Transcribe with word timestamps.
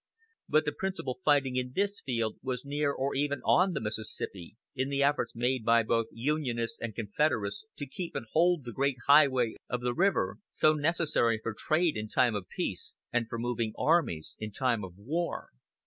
But 0.49 0.65
the 0.65 0.71
principal 0.71 1.19
fighting 1.23 1.57
in 1.57 1.73
this 1.75 2.01
field 2.03 2.39
was 2.41 2.65
near 2.65 2.91
or 2.91 3.13
even 3.13 3.39
on 3.43 3.73
the 3.73 3.79
Mississippi, 3.79 4.57
in 4.73 4.89
the 4.89 5.03
efforts 5.03 5.35
made 5.35 5.63
by 5.63 5.83
both 5.83 6.07
Unionists 6.11 6.79
and 6.81 6.95
Confederates 6.95 7.65
to 7.77 7.85
keep 7.85 8.15
and 8.15 8.25
hold 8.31 8.63
the 8.63 8.71
great 8.73 8.97
highway 9.05 9.57
of 9.69 9.81
the 9.81 9.93
river, 9.93 10.39
so 10.49 10.73
necessary 10.73 11.37
for 11.43 11.53
trade 11.55 11.95
in 11.95 12.07
time 12.07 12.33
of 12.33 12.47
peace, 12.49 12.95
and 13.13 13.29
for 13.29 13.37
moving 13.37 13.73
armies 13.77 14.35
in 14.39 14.51
time 14.51 14.83
of 14.83 14.97
war. 14.97 15.49